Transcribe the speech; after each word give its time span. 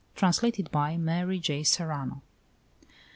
Translated 0.15 0.71
by 0.71 0.97
Mary 0.97 1.37
J. 1.37 1.61
Serrano. 1.61 2.23